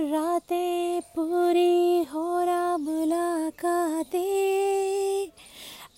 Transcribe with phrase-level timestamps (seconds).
[0.00, 4.18] रातें पूरी हो रहा मुलाकातें,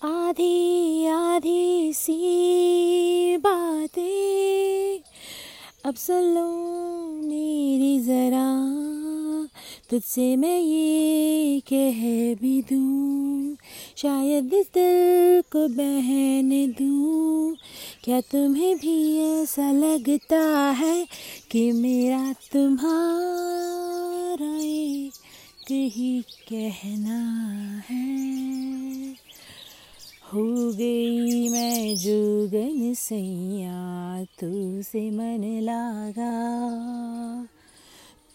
[0.03, 5.01] आधी आधी सी बातें।
[5.85, 6.47] अब सुन लो
[7.29, 8.47] मेरी ज़रा,
[9.91, 12.01] तुझसे मैं ये कह
[12.41, 13.57] भी दूँ,
[13.97, 17.57] शायद इस दिल को बहने दूँ।
[18.05, 18.97] क्या तुम्हें भी
[19.43, 20.41] ऐसा लगता
[20.79, 21.07] है
[21.51, 23.90] कि मेरा तुम्हारा
[25.73, 27.19] एक ही कहना
[27.91, 28.21] है।
[30.33, 36.33] हो गई मैं जोगन सैया तू से मन लागा।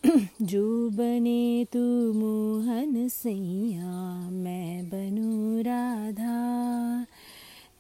[0.42, 7.06] जो बने तू मोहन सैया, मैं बनू राधा।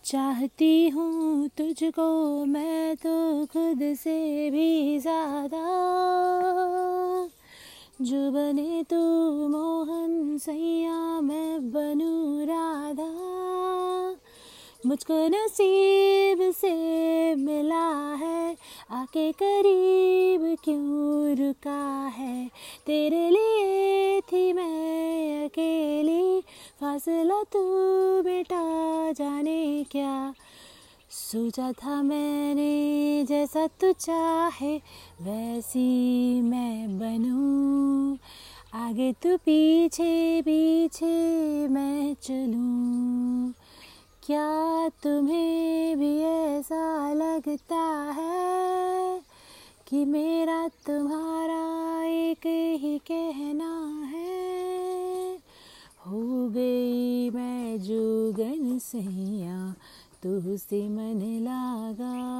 [0.05, 6.04] चाहती हूँ तुझको मैं तो खुद से भी ज़्यादा।
[8.01, 8.97] जो बने तू
[9.47, 13.11] मोहन सैया, मैं बनू राधा।
[14.85, 16.73] मुझको नसीब से
[17.35, 18.57] मिला है,
[18.91, 22.47] आके करीब क्यों रुका है?
[22.85, 26.41] तेरे लिए थी मैं अकेली,
[26.81, 27.63] फासला तू
[28.21, 28.63] बेटा
[29.11, 30.33] जाने क्या?
[31.09, 34.77] सोचा था मैंने जैसा तू चाहे,
[35.21, 36.64] वैसी मैं
[38.75, 43.53] आगे तू पीछे पीछे मैं चलूँ।
[44.25, 49.21] क्या तुम्हें भी ऐसा लगता है
[49.87, 52.45] कि मेरा तुम्हारा एक
[52.81, 55.37] ही कहना है?
[56.07, 59.75] हो गई मैं जोगन सैया
[60.23, 62.34] तू से मन लागा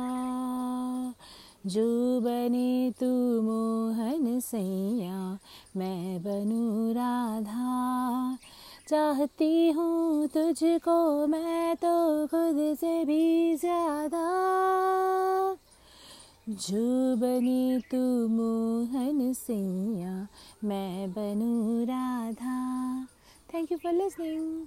[1.68, 5.40] जो बने तू मोहन सैया,
[5.78, 8.38] मैं बनू राधा।
[8.90, 14.26] चाहती हूँ तुझको मैं तो खुद से भी ज़्यादा।
[16.50, 20.28] जो बनी तू मोहन सैया,
[20.64, 22.58] मैं बनू Radha.
[23.54, 24.66] Thank you for listening